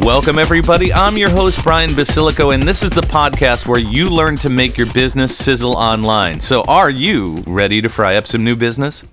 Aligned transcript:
Welcome, 0.00 0.38
everybody. 0.38 0.92
I'm 0.92 1.16
your 1.16 1.30
host, 1.30 1.64
Brian 1.64 1.90
Basilico, 1.90 2.54
and 2.54 2.62
this 2.62 2.82
is 2.82 2.90
the 2.90 3.00
podcast 3.00 3.66
where 3.66 3.80
you 3.80 4.08
learn 4.08 4.36
to 4.36 4.50
make 4.50 4.76
your 4.76 4.92
business 4.92 5.36
sizzle 5.36 5.74
online. 5.74 6.38
So, 6.40 6.62
are 6.64 6.90
you 6.90 7.42
ready 7.46 7.80
to 7.82 7.88
fry 7.88 8.16
up 8.16 8.26
some 8.26 8.44
new 8.44 8.54
business? 8.54 9.04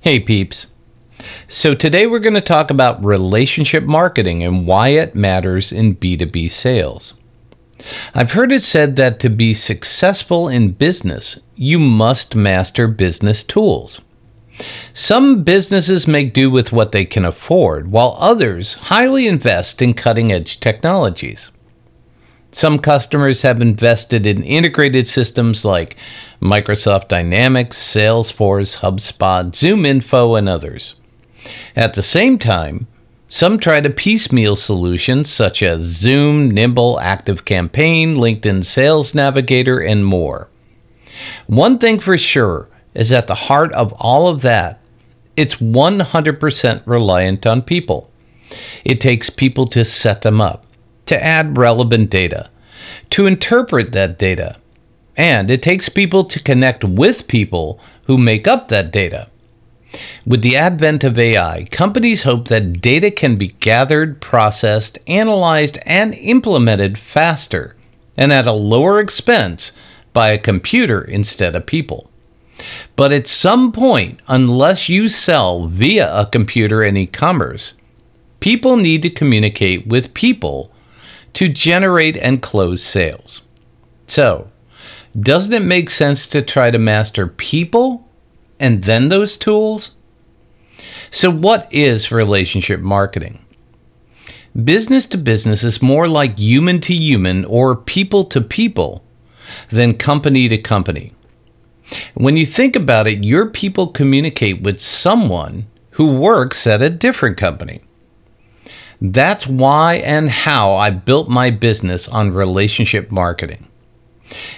Hey, 0.00 0.18
peeps. 0.18 0.68
So, 1.46 1.74
today 1.74 2.06
we're 2.06 2.18
going 2.18 2.34
to 2.34 2.40
talk 2.40 2.70
about 2.70 3.04
relationship 3.04 3.84
marketing 3.84 4.42
and 4.42 4.66
why 4.66 4.88
it 4.88 5.14
matters 5.14 5.70
in 5.70 5.94
B2B 5.96 6.50
sales. 6.50 7.14
I've 8.14 8.32
heard 8.32 8.50
it 8.50 8.62
said 8.62 8.96
that 8.96 9.20
to 9.20 9.28
be 9.28 9.54
successful 9.54 10.48
in 10.48 10.72
business, 10.72 11.38
you 11.54 11.78
must 11.78 12.34
master 12.34 12.88
business 12.88 13.44
tools. 13.44 14.00
Some 14.92 15.42
businesses 15.42 16.06
make 16.06 16.32
do 16.32 16.50
with 16.50 16.72
what 16.72 16.92
they 16.92 17.04
can 17.04 17.24
afford, 17.24 17.90
while 17.90 18.16
others 18.18 18.74
highly 18.74 19.26
invest 19.26 19.82
in 19.82 19.94
cutting 19.94 20.32
edge 20.32 20.60
technologies. 20.60 21.50
Some 22.52 22.78
customers 22.78 23.42
have 23.42 23.60
invested 23.60 24.26
in 24.26 24.44
integrated 24.44 25.08
systems 25.08 25.64
like 25.64 25.96
Microsoft 26.40 27.08
Dynamics, 27.08 27.76
Salesforce, 27.76 28.78
HubSpot, 28.78 29.50
ZoomInfo, 29.50 30.38
and 30.38 30.48
others. 30.48 30.94
At 31.74 31.94
the 31.94 32.02
same 32.02 32.38
time, 32.38 32.86
some 33.28 33.58
try 33.58 33.80
to 33.80 33.90
piecemeal 33.90 34.54
solutions 34.54 35.28
such 35.28 35.64
as 35.64 35.82
Zoom, 35.82 36.48
Nimble, 36.48 37.00
ActiveCampaign, 37.02 38.14
LinkedIn 38.14 38.64
Sales 38.64 39.16
Navigator, 39.16 39.80
and 39.80 40.06
more. 40.06 40.48
One 41.48 41.78
thing 41.78 41.98
for 41.98 42.16
sure 42.16 42.68
is 42.94 43.12
at 43.12 43.26
the 43.26 43.34
heart 43.34 43.72
of 43.72 43.92
all 43.94 44.28
of 44.28 44.42
that, 44.42 44.80
it's 45.36 45.56
100% 45.56 46.82
reliant 46.86 47.46
on 47.46 47.62
people. 47.62 48.10
It 48.84 49.00
takes 49.00 49.30
people 49.30 49.66
to 49.68 49.84
set 49.84 50.22
them 50.22 50.40
up, 50.40 50.64
to 51.06 51.22
add 51.22 51.58
relevant 51.58 52.10
data, 52.10 52.48
to 53.10 53.26
interpret 53.26 53.92
that 53.92 54.18
data, 54.18 54.56
and 55.16 55.50
it 55.50 55.62
takes 55.62 55.88
people 55.88 56.24
to 56.24 56.42
connect 56.42 56.84
with 56.84 57.28
people 57.28 57.80
who 58.04 58.16
make 58.18 58.46
up 58.46 58.68
that 58.68 58.92
data. 58.92 59.28
With 60.26 60.42
the 60.42 60.56
advent 60.56 61.04
of 61.04 61.18
AI, 61.18 61.68
companies 61.70 62.24
hope 62.24 62.48
that 62.48 62.80
data 62.80 63.10
can 63.10 63.36
be 63.36 63.48
gathered, 63.60 64.20
processed, 64.20 64.98
analyzed, 65.06 65.78
and 65.86 66.14
implemented 66.14 66.98
faster 66.98 67.76
and 68.16 68.32
at 68.32 68.46
a 68.46 68.52
lower 68.52 68.98
expense 69.00 69.72
by 70.12 70.30
a 70.30 70.38
computer 70.38 71.02
instead 71.02 71.56
of 71.56 71.66
people. 71.66 72.10
But 72.96 73.12
at 73.12 73.26
some 73.26 73.72
point, 73.72 74.20
unless 74.28 74.88
you 74.88 75.08
sell 75.08 75.66
via 75.66 76.12
a 76.14 76.26
computer 76.26 76.82
and 76.82 76.96
e 76.96 77.06
commerce, 77.06 77.74
people 78.40 78.76
need 78.76 79.02
to 79.02 79.10
communicate 79.10 79.86
with 79.86 80.14
people 80.14 80.70
to 81.34 81.48
generate 81.48 82.16
and 82.16 82.42
close 82.42 82.82
sales. 82.82 83.42
So, 84.06 84.50
doesn't 85.18 85.52
it 85.52 85.62
make 85.62 85.90
sense 85.90 86.26
to 86.28 86.42
try 86.42 86.70
to 86.70 86.78
master 86.78 87.26
people 87.26 88.08
and 88.58 88.84
then 88.84 89.08
those 89.08 89.36
tools? 89.36 89.92
So, 91.10 91.30
what 91.30 91.72
is 91.72 92.12
relationship 92.12 92.80
marketing? 92.80 93.44
Business 94.62 95.06
to 95.06 95.18
business 95.18 95.64
is 95.64 95.82
more 95.82 96.06
like 96.06 96.38
human 96.38 96.80
to 96.82 96.94
human 96.94 97.44
or 97.46 97.74
people 97.74 98.24
to 98.26 98.40
people 98.40 99.02
than 99.70 99.94
company 99.94 100.48
to 100.48 100.58
company. 100.58 101.12
When 102.14 102.36
you 102.36 102.46
think 102.46 102.76
about 102.76 103.06
it, 103.06 103.24
your 103.24 103.46
people 103.46 103.88
communicate 103.88 104.62
with 104.62 104.80
someone 104.80 105.66
who 105.90 106.18
works 106.18 106.66
at 106.66 106.82
a 106.82 106.90
different 106.90 107.36
company. 107.36 107.80
That's 109.00 109.46
why 109.46 109.96
and 109.96 110.30
how 110.30 110.74
I 110.74 110.90
built 110.90 111.28
my 111.28 111.50
business 111.50 112.08
on 112.08 112.32
relationship 112.32 113.10
marketing. 113.10 113.68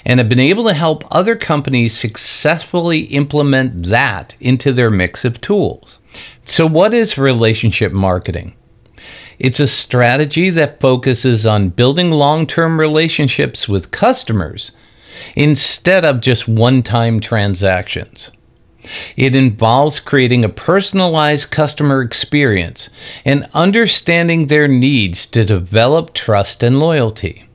And 0.05 0.21
have 0.21 0.29
been 0.29 0.39
able 0.39 0.65
to 0.65 0.73
help 0.73 1.05
other 1.11 1.35
companies 1.35 1.97
successfully 1.97 3.01
implement 3.01 3.87
that 3.87 4.37
into 4.41 4.73
their 4.73 4.91
mix 4.91 5.25
of 5.25 5.41
tools. 5.41 5.99
So, 6.45 6.67
what 6.67 6.95
is 6.95 7.19
relationship 7.19 7.93
marketing? 7.93 8.55
It's 9.39 9.61
a 9.61 9.67
strategy 9.67 10.49
that 10.51 10.81
focuses 10.81 11.45
on 11.45 11.71
building 11.71 12.11
long 12.11 12.47
term 12.47 12.79
relationships 12.81 13.69
with 13.69 13.91
customers 13.91 14.73
instead 15.35 16.05
of 16.05 16.21
just 16.21 16.49
one 16.49 16.83
time 16.83 17.21
transactions. 17.21 18.31
It 19.17 19.35
involves 19.35 19.99
creating 19.99 20.45
a 20.45 20.49
personalized 20.49 21.51
customer 21.51 22.03
experience 22.03 22.89
and 23.25 23.49
understanding 23.53 24.47
their 24.47 24.69
needs 24.69 25.27
to 25.27 25.45
develop 25.45 26.15
trust 26.15 26.63
and 26.63 26.79
loyalty. 26.79 27.47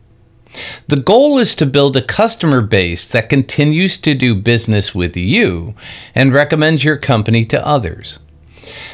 The 0.89 0.97
goal 0.97 1.37
is 1.37 1.55
to 1.55 1.65
build 1.65 1.95
a 1.95 2.01
customer 2.01 2.61
base 2.61 3.05
that 3.05 3.29
continues 3.29 3.97
to 3.99 4.13
do 4.13 4.35
business 4.35 4.93
with 4.93 5.15
you 5.15 5.73
and 6.13 6.33
recommends 6.33 6.83
your 6.83 6.97
company 6.97 7.45
to 7.45 7.65
others. 7.65 8.19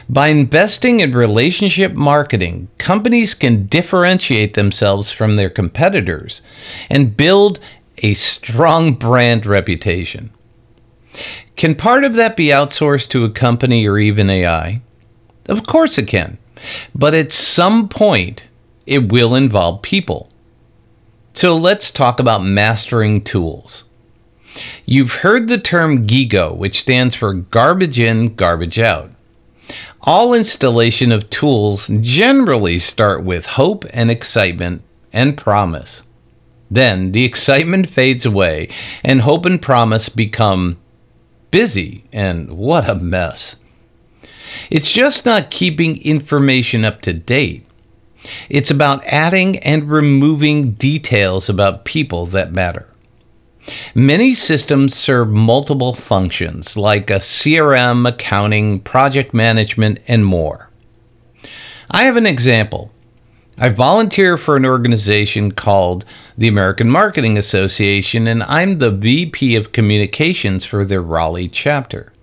By 0.07 0.27
investing 0.27 0.99
in 0.99 1.11
relationship 1.11 1.93
marketing, 1.93 2.67
companies 2.77 3.33
can 3.33 3.65
differentiate 3.65 4.53
themselves 4.53 5.11
from 5.11 5.35
their 5.35 5.49
competitors 5.49 6.41
and 6.89 7.17
build 7.17 7.59
a 7.99 8.13
strong 8.13 8.93
brand 8.93 9.45
reputation. 9.45 10.31
Can 11.55 11.75
part 11.75 12.03
of 12.03 12.13
that 12.15 12.37
be 12.37 12.47
outsourced 12.47 13.09
to 13.09 13.23
a 13.23 13.29
company 13.29 13.87
or 13.87 13.97
even 13.97 14.29
AI? 14.29 14.81
Of 15.47 15.65
course 15.65 15.97
it 15.97 16.07
can. 16.07 16.37
But 16.93 17.13
at 17.13 17.31
some 17.31 17.89
point, 17.89 18.45
it 18.85 19.11
will 19.11 19.35
involve 19.35 19.81
people. 19.81 20.29
So 21.33 21.55
let's 21.55 21.91
talk 21.91 22.19
about 22.19 22.43
mastering 22.43 23.23
tools. 23.23 23.83
You've 24.85 25.13
heard 25.13 25.47
the 25.47 25.59
term 25.59 26.07
GIGO, 26.07 26.55
which 26.55 26.79
stands 26.79 27.13
for 27.13 27.33
garbage 27.33 27.99
in, 27.99 28.35
garbage 28.35 28.79
out. 28.79 29.11
All 30.01 30.33
installation 30.33 31.11
of 31.11 31.29
tools 31.29 31.89
generally 32.01 32.79
start 32.79 33.23
with 33.23 33.45
hope 33.45 33.85
and 33.91 34.09
excitement 34.09 34.81
and 35.13 35.37
promise. 35.37 36.01
Then 36.69 37.11
the 37.11 37.23
excitement 37.23 37.89
fades 37.89 38.25
away, 38.25 38.69
and 39.03 39.21
hope 39.21 39.45
and 39.45 39.61
promise 39.61 40.09
become 40.09 40.77
busy, 41.51 42.03
and 42.11 42.51
what 42.51 42.89
a 42.89 42.95
mess. 42.95 43.55
It's 44.69 44.91
just 44.91 45.25
not 45.25 45.51
keeping 45.51 46.01
information 46.01 46.83
up 46.83 47.01
to 47.01 47.13
date. 47.13 47.65
It's 48.49 48.71
about 48.71 49.05
adding 49.05 49.57
and 49.59 49.89
removing 49.89 50.71
details 50.71 51.49
about 51.49 51.85
people 51.85 52.25
that 52.27 52.51
matter. 52.51 52.89
Many 53.93 54.33
systems 54.33 54.95
serve 54.95 55.29
multiple 55.29 55.93
functions 55.93 56.77
like 56.77 57.09
a 57.09 57.15
CRM, 57.15 58.07
accounting, 58.07 58.79
project 58.81 59.33
management, 59.33 59.99
and 60.07 60.25
more. 60.25 60.69
I 61.91 62.03
have 62.03 62.15
an 62.15 62.25
example. 62.25 62.91
I 63.59 63.69
volunteer 63.69 64.37
for 64.37 64.55
an 64.55 64.67
organization 64.67 65.51
called 65.51 66.05
the 66.37 66.47
American 66.47 66.91
Marketing 66.91 67.39
Association, 67.39 68.27
and 68.27 68.43
I'm 68.43 68.77
the 68.77 68.91
VP 68.91 69.55
of 69.55 69.71
Communications 69.71 70.63
for 70.63 70.85
their 70.85 71.01
Raleigh 71.01 71.47
chapter. 71.47 72.13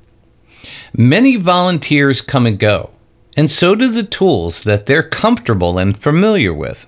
Many 0.96 1.34
volunteers 1.34 2.20
come 2.20 2.46
and 2.46 2.56
go, 2.56 2.90
and 3.36 3.50
so 3.50 3.74
do 3.74 3.88
the 3.88 4.04
tools 4.04 4.62
that 4.62 4.86
they're 4.86 5.02
comfortable 5.02 5.76
and 5.76 6.00
familiar 6.00 6.54
with. 6.54 6.86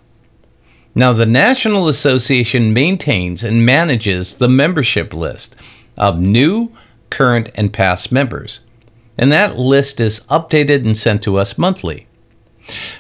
Now, 0.94 1.12
the 1.12 1.26
National 1.26 1.88
Association 1.88 2.72
maintains 2.72 3.42
and 3.42 3.66
manages 3.66 4.34
the 4.34 4.48
membership 4.48 5.12
list 5.12 5.56
of 5.98 6.20
new, 6.20 6.70
current, 7.10 7.50
and 7.56 7.72
past 7.72 8.12
members, 8.12 8.60
and 9.18 9.32
that 9.32 9.58
list 9.58 9.98
is 9.98 10.20
updated 10.30 10.84
and 10.84 10.96
sent 10.96 11.24
to 11.24 11.36
us 11.36 11.58
monthly. 11.58 12.05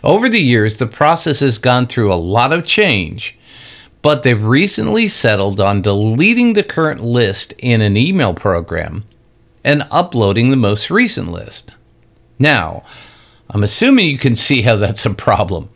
Over 0.04 0.28
the 0.28 0.40
years, 0.40 0.76
the 0.76 0.86
process 0.86 1.40
has 1.40 1.58
gone 1.58 1.86
through 1.86 2.12
a 2.12 2.14
lot 2.14 2.52
of 2.52 2.66
change, 2.66 3.38
but 4.02 4.22
they've 4.22 4.42
recently 4.42 5.08
settled 5.08 5.60
on 5.60 5.82
deleting 5.82 6.52
the 6.52 6.62
current 6.62 7.02
list 7.02 7.52
in 7.58 7.80
an 7.80 7.96
email 7.96 8.34
program 8.34 9.04
and 9.64 9.86
uploading 9.90 10.50
the 10.50 10.56
most 10.56 10.90
recent 10.90 11.32
list. 11.32 11.74
Now, 12.38 12.84
I'm 13.50 13.64
assuming 13.64 14.08
you 14.08 14.18
can 14.18 14.36
see 14.36 14.62
how 14.62 14.76
that's 14.76 15.06
a 15.06 15.14
problem. 15.14 15.68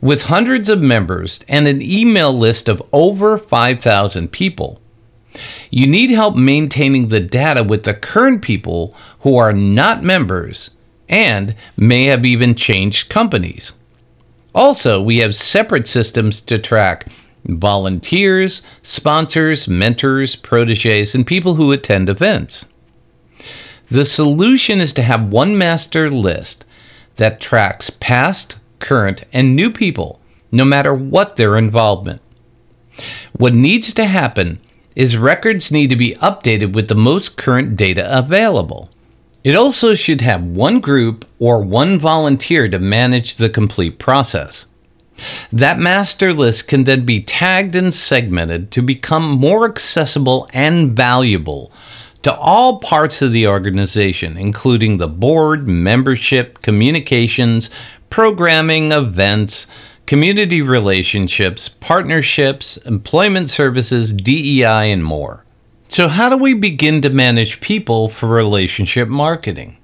With 0.00 0.22
hundreds 0.22 0.68
of 0.68 0.80
members 0.80 1.44
and 1.48 1.66
an 1.66 1.80
email 1.82 2.36
list 2.36 2.68
of 2.68 2.82
over 2.92 3.38
5,000 3.38 4.30
people, 4.30 4.80
you 5.70 5.86
need 5.86 6.10
help 6.10 6.36
maintaining 6.36 7.08
the 7.08 7.20
data 7.20 7.62
with 7.64 7.84
the 7.84 7.94
current 7.94 8.42
people 8.42 8.94
who 9.20 9.36
are 9.36 9.52
not 9.52 10.02
members 10.02 10.70
and 11.12 11.54
may 11.76 12.06
have 12.06 12.24
even 12.24 12.54
changed 12.54 13.10
companies. 13.10 13.74
Also, 14.54 15.00
we 15.00 15.18
have 15.18 15.36
separate 15.36 15.86
systems 15.86 16.40
to 16.40 16.58
track 16.58 17.06
volunteers, 17.44 18.62
sponsors, 18.82 19.68
mentors, 19.68 20.36
proteges, 20.36 21.14
and 21.14 21.26
people 21.26 21.54
who 21.54 21.72
attend 21.72 22.08
events. 22.08 22.66
The 23.86 24.04
solution 24.04 24.80
is 24.80 24.92
to 24.94 25.02
have 25.02 25.28
one 25.28 25.58
master 25.58 26.08
list 26.10 26.64
that 27.16 27.40
tracks 27.40 27.90
past, 27.90 28.58
current, 28.78 29.24
and 29.32 29.54
new 29.54 29.70
people, 29.70 30.20
no 30.50 30.64
matter 30.64 30.94
what 30.94 31.36
their 31.36 31.56
involvement. 31.56 32.22
What 33.32 33.54
needs 33.54 33.92
to 33.94 34.04
happen 34.04 34.60
is 34.94 35.16
records 35.16 35.72
need 35.72 35.90
to 35.90 35.96
be 35.96 36.14
updated 36.16 36.74
with 36.74 36.88
the 36.88 36.94
most 36.94 37.36
current 37.36 37.76
data 37.76 38.06
available. 38.16 38.88
It 39.44 39.56
also 39.56 39.94
should 39.94 40.20
have 40.20 40.42
one 40.44 40.78
group 40.78 41.24
or 41.38 41.60
one 41.62 41.98
volunteer 41.98 42.68
to 42.68 42.78
manage 42.78 43.36
the 43.36 43.50
complete 43.50 43.98
process. 43.98 44.66
That 45.52 45.78
master 45.78 46.32
list 46.32 46.68
can 46.68 46.84
then 46.84 47.04
be 47.04 47.20
tagged 47.20 47.74
and 47.74 47.92
segmented 47.92 48.70
to 48.72 48.82
become 48.82 49.28
more 49.28 49.68
accessible 49.68 50.48
and 50.52 50.92
valuable 50.92 51.72
to 52.22 52.34
all 52.36 52.78
parts 52.78 53.20
of 53.20 53.32
the 53.32 53.48
organization, 53.48 54.36
including 54.36 54.96
the 54.96 55.08
board, 55.08 55.66
membership, 55.66 56.62
communications, 56.62 57.68
programming, 58.10 58.92
events, 58.92 59.66
community 60.06 60.62
relationships, 60.62 61.68
partnerships, 61.68 62.76
employment 62.78 63.50
services, 63.50 64.12
DEI, 64.12 64.92
and 64.92 65.04
more. 65.04 65.44
So, 65.92 66.08
how 66.08 66.30
do 66.30 66.38
we 66.38 66.54
begin 66.54 67.02
to 67.02 67.10
manage 67.10 67.60
people 67.60 68.08
for 68.08 68.26
relationship 68.26 69.10
marketing? 69.10 69.76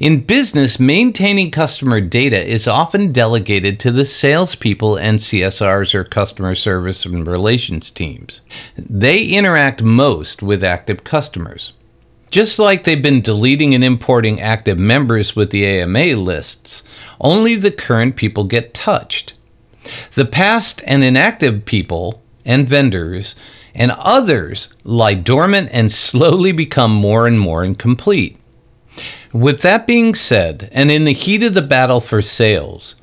In 0.00 0.24
business, 0.24 0.80
maintaining 0.80 1.52
customer 1.52 2.00
data 2.00 2.44
is 2.44 2.66
often 2.66 3.12
delegated 3.12 3.78
to 3.78 3.92
the 3.92 4.04
salespeople 4.04 4.96
and 4.96 5.20
CSRs 5.20 5.94
or 5.94 6.02
customer 6.02 6.56
service 6.56 7.04
and 7.04 7.28
relations 7.28 7.92
teams. 7.92 8.40
They 8.74 9.22
interact 9.22 9.84
most 9.84 10.42
with 10.42 10.64
active 10.64 11.04
customers. 11.04 11.74
Just 12.32 12.58
like 12.58 12.82
they've 12.82 13.00
been 13.00 13.20
deleting 13.20 13.72
and 13.72 13.84
importing 13.84 14.40
active 14.40 14.80
members 14.80 15.36
with 15.36 15.50
the 15.50 15.64
AMA 15.64 16.16
lists, 16.16 16.82
only 17.20 17.54
the 17.54 17.70
current 17.70 18.16
people 18.16 18.42
get 18.42 18.74
touched. 18.74 19.34
The 20.14 20.24
past 20.24 20.82
and 20.88 21.04
inactive 21.04 21.66
people 21.66 22.20
and 22.44 22.68
vendors 22.68 23.34
and 23.74 23.90
others 23.92 24.68
lie 24.84 25.14
dormant 25.14 25.68
and 25.72 25.90
slowly 25.90 26.52
become 26.52 26.92
more 26.92 27.26
and 27.26 27.40
more 27.40 27.64
incomplete. 27.64 28.38
With 29.32 29.62
that 29.62 29.86
being 29.86 30.14
said, 30.14 30.68
and 30.72 30.90
in 30.90 31.04
the 31.04 31.12
heat 31.12 31.42
of 31.42 31.54
the 31.54 31.62
battle 31.62 32.00
for 32.00 32.22
sales, 32.22 32.94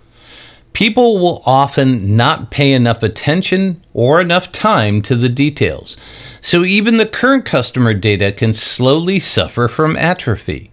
people 0.74 1.20
will 1.20 1.44
often 1.46 2.16
not 2.16 2.52
pay 2.52 2.72
enough 2.72 3.04
attention 3.04 3.84
or 3.94 4.22
enough 4.22 4.52
time 4.52 5.02
to 5.02 5.16
the 5.16 5.30
details. 5.30 5.98
So 6.40 6.64
even 6.64 6.98
the 6.98 7.06
current 7.06 7.44
customer 7.44 7.94
data 7.94 8.32
can 8.32 8.54
slowly 8.54 9.20
suffer 9.20 9.68
from 9.68 9.98
atrophy. 9.98 10.72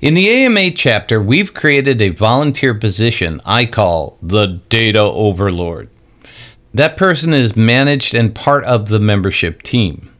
In 0.00 0.14
the 0.14 0.28
AMA 0.28 0.70
chapter, 0.72 1.20
we've 1.20 1.52
created 1.52 2.00
a 2.00 2.10
volunteer 2.10 2.74
position 2.74 3.40
I 3.44 3.66
call 3.66 4.18
the 4.22 4.60
Data 4.68 5.00
Overlord. 5.00 5.90
That 6.74 6.96
person 6.96 7.32
is 7.32 7.56
managed 7.56 8.14
and 8.14 8.34
part 8.34 8.64
of 8.64 8.88
the 8.88 8.98
membership 8.98 9.62
team. 9.62 10.10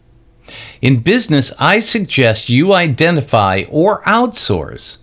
In 0.81 1.01
business, 1.01 1.53
I 1.59 1.81
suggest 1.81 2.49
you 2.49 2.73
identify 2.73 3.65
or 3.69 4.03
outsource 4.03 4.99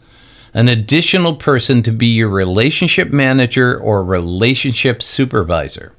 an 0.54 0.70
additional 0.70 1.36
person 1.36 1.82
to 1.84 1.92
be 1.92 2.08
your 2.08 2.30
relationship 2.30 3.12
manager 3.12 3.78
or 3.78 4.04
relationship 4.04 5.04
supervisor. 5.04 5.94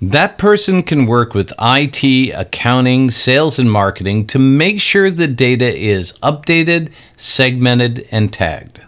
That 0.00 0.38
person 0.38 0.82
can 0.82 1.06
work 1.06 1.34
with 1.34 1.52
IT, 1.58 2.32
accounting, 2.34 3.10
sales, 3.10 3.58
and 3.58 3.70
marketing 3.70 4.26
to 4.28 4.38
make 4.38 4.80
sure 4.80 5.10
the 5.10 5.26
data 5.26 5.76
is 5.76 6.12
updated, 6.22 6.92
segmented, 7.16 8.06
and 8.12 8.32
tagged. 8.32 8.80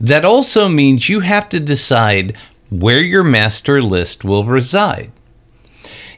That 0.00 0.24
also 0.24 0.68
means 0.68 1.08
you 1.08 1.20
have 1.20 1.48
to 1.50 1.60
decide 1.60 2.36
where 2.70 3.02
your 3.02 3.24
master 3.24 3.82
list 3.82 4.24
will 4.24 4.44
reside. 4.44 5.12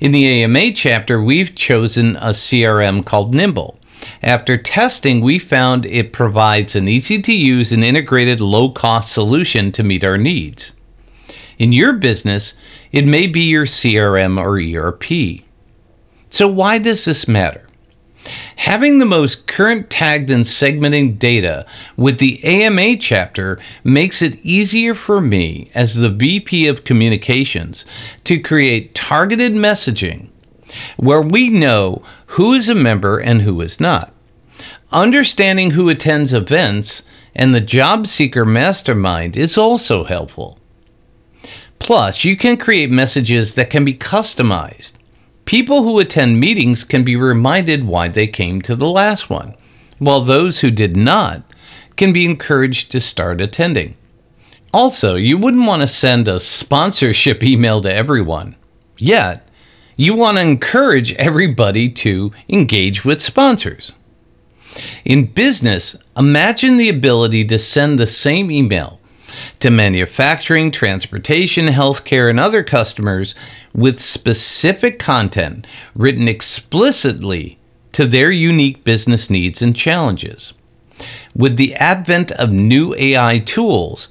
In 0.02 0.10
the 0.10 0.26
AMA 0.26 0.72
chapter, 0.72 1.22
we've 1.22 1.54
chosen 1.54 2.16
a 2.16 2.30
CRM 2.30 3.06
called 3.06 3.32
Nimble. 3.32 3.78
After 4.20 4.56
testing, 4.56 5.20
we 5.20 5.38
found 5.38 5.86
it 5.86 6.12
provides 6.12 6.74
an 6.74 6.88
easy 6.88 7.22
to 7.22 7.32
use 7.32 7.70
and 7.70 7.84
integrated 7.84 8.40
low 8.40 8.72
cost 8.72 9.12
solution 9.12 9.70
to 9.70 9.84
meet 9.84 10.02
our 10.02 10.18
needs. 10.18 10.72
In 11.56 11.72
your 11.72 11.92
business, 11.92 12.54
it 12.90 13.06
may 13.06 13.28
be 13.28 13.42
your 13.42 13.64
CRM 13.64 14.40
or 14.40 14.58
ERP. 14.58 15.44
So, 16.30 16.48
why 16.48 16.78
does 16.78 17.04
this 17.04 17.28
matter? 17.28 17.68
Having 18.56 18.98
the 18.98 19.04
most 19.04 19.46
current 19.46 19.90
tagged 19.90 20.30
and 20.30 20.44
segmenting 20.44 21.18
data 21.18 21.66
with 21.96 22.18
the 22.18 22.42
AMA 22.44 22.96
chapter 22.96 23.58
makes 23.82 24.22
it 24.22 24.38
easier 24.44 24.94
for 24.94 25.20
me 25.20 25.70
as 25.74 25.94
the 25.94 26.10
VP 26.10 26.68
of 26.68 26.84
Communications 26.84 27.84
to 28.24 28.38
create 28.38 28.94
targeted 28.94 29.52
messaging 29.52 30.28
where 30.96 31.22
we 31.22 31.48
know 31.48 32.02
who 32.26 32.52
is 32.52 32.68
a 32.68 32.74
member 32.74 33.18
and 33.18 33.42
who 33.42 33.60
is 33.60 33.80
not. 33.80 34.12
Understanding 34.90 35.72
who 35.72 35.88
attends 35.88 36.32
events 36.32 37.02
and 37.34 37.54
the 37.54 37.60
job 37.60 38.06
seeker 38.06 38.44
mastermind 38.44 39.36
is 39.36 39.58
also 39.58 40.04
helpful. 40.04 40.58
Plus, 41.78 42.24
you 42.24 42.36
can 42.36 42.56
create 42.56 42.90
messages 42.90 43.54
that 43.54 43.70
can 43.70 43.84
be 43.84 43.94
customized 43.94 44.92
People 45.44 45.82
who 45.82 45.98
attend 45.98 46.40
meetings 46.40 46.84
can 46.84 47.02
be 47.02 47.16
reminded 47.16 47.86
why 47.86 48.08
they 48.08 48.26
came 48.26 48.62
to 48.62 48.76
the 48.76 48.88
last 48.88 49.28
one, 49.28 49.54
while 49.98 50.20
those 50.20 50.60
who 50.60 50.70
did 50.70 50.96
not 50.96 51.42
can 51.96 52.12
be 52.12 52.24
encouraged 52.24 52.90
to 52.90 53.00
start 53.00 53.40
attending. 53.40 53.94
Also, 54.72 55.16
you 55.16 55.36
wouldn't 55.36 55.66
want 55.66 55.82
to 55.82 55.88
send 55.88 56.28
a 56.28 56.40
sponsorship 56.40 57.42
email 57.44 57.80
to 57.80 57.92
everyone. 57.92 58.56
Yet, 58.98 59.46
you 59.96 60.14
want 60.14 60.38
to 60.38 60.42
encourage 60.42 61.12
everybody 61.14 61.88
to 61.90 62.32
engage 62.48 63.04
with 63.04 63.20
sponsors. 63.20 63.92
In 65.04 65.26
business, 65.26 65.96
imagine 66.16 66.78
the 66.78 66.88
ability 66.88 67.44
to 67.46 67.58
send 67.58 67.98
the 67.98 68.06
same 68.06 68.50
email 68.50 69.00
to 69.62 69.70
manufacturing, 69.70 70.70
transportation, 70.70 71.66
healthcare, 71.66 72.28
and 72.28 72.40
other 72.40 72.64
customers 72.64 73.34
with 73.72 74.00
specific 74.00 74.98
content 74.98 75.66
written 75.94 76.26
explicitly 76.26 77.58
to 77.92 78.04
their 78.04 78.30
unique 78.30 78.82
business 78.82 79.30
needs 79.30 79.62
and 79.62 79.76
challenges. 79.76 80.52
With 81.34 81.56
the 81.56 81.74
advent 81.76 82.32
of 82.32 82.50
new 82.50 82.94
AI 82.96 83.38
tools, 83.38 84.08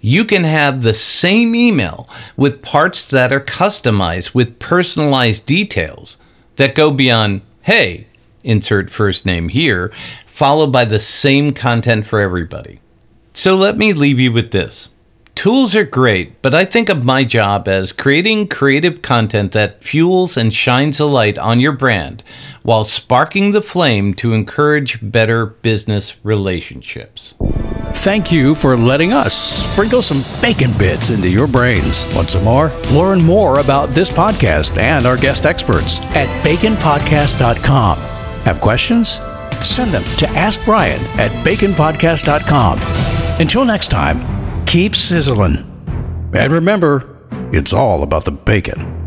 you 0.00 0.24
can 0.24 0.44
have 0.44 0.82
the 0.82 0.94
same 0.94 1.54
email 1.54 2.08
with 2.36 2.62
parts 2.62 3.06
that 3.06 3.32
are 3.32 3.40
customized 3.40 4.34
with 4.34 4.58
personalized 4.58 5.46
details 5.46 6.18
that 6.56 6.74
go 6.74 6.90
beyond, 6.90 7.42
hey, 7.62 8.08
insert 8.42 8.90
first 8.90 9.24
name 9.24 9.48
here, 9.48 9.92
followed 10.26 10.72
by 10.72 10.84
the 10.84 11.00
same 11.00 11.52
content 11.52 12.06
for 12.06 12.20
everybody. 12.20 12.80
So 13.38 13.54
let 13.54 13.78
me 13.78 13.92
leave 13.92 14.18
you 14.18 14.32
with 14.32 14.50
this. 14.50 14.88
Tools 15.36 15.76
are 15.76 15.84
great, 15.84 16.42
but 16.42 16.56
I 16.56 16.64
think 16.64 16.88
of 16.88 17.04
my 17.04 17.22
job 17.22 17.68
as 17.68 17.92
creating 17.92 18.48
creative 18.48 19.00
content 19.00 19.52
that 19.52 19.80
fuels 19.80 20.36
and 20.36 20.52
shines 20.52 20.98
a 20.98 21.06
light 21.06 21.38
on 21.38 21.60
your 21.60 21.70
brand 21.70 22.24
while 22.64 22.82
sparking 22.82 23.52
the 23.52 23.62
flame 23.62 24.12
to 24.14 24.32
encourage 24.32 24.98
better 25.00 25.46
business 25.46 26.16
relationships. 26.24 27.36
Thank 27.98 28.32
you 28.32 28.56
for 28.56 28.76
letting 28.76 29.12
us 29.12 29.34
sprinkle 29.36 30.02
some 30.02 30.24
bacon 30.42 30.76
bits 30.76 31.10
into 31.10 31.30
your 31.30 31.46
brains. 31.46 32.12
Want 32.16 32.30
some 32.30 32.42
more? 32.42 32.72
Learn 32.90 33.22
more 33.22 33.60
about 33.60 33.90
this 33.90 34.10
podcast 34.10 34.76
and 34.78 35.06
our 35.06 35.16
guest 35.16 35.46
experts 35.46 36.00
at 36.16 36.26
baconpodcast.com. 36.44 37.98
Have 37.98 38.60
questions? 38.60 39.20
Send 39.62 39.92
them 39.92 40.02
to 40.16 40.28
Ask 40.30 40.64
Brian 40.64 41.00
at 41.20 41.30
baconpodcast.com. 41.46 43.17
Until 43.40 43.64
next 43.64 43.88
time, 43.88 44.18
keep 44.66 44.96
sizzling. 44.96 45.58
And 46.34 46.52
remember, 46.52 47.16
it's 47.52 47.72
all 47.72 48.02
about 48.02 48.24
the 48.24 48.32
bacon. 48.32 48.97